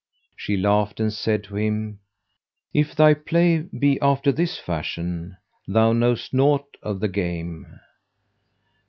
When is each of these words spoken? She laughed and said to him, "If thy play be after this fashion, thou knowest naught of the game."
She 0.35 0.57
laughed 0.57 0.99
and 0.99 1.13
said 1.13 1.43
to 1.43 1.57
him, 1.57 1.99
"If 2.73 2.95
thy 2.95 3.13
play 3.13 3.59
be 3.59 3.99
after 4.01 4.31
this 4.31 4.57
fashion, 4.57 5.37
thou 5.67 5.93
knowest 5.93 6.33
naught 6.33 6.65
of 6.81 7.01
the 7.01 7.07
game." 7.07 7.79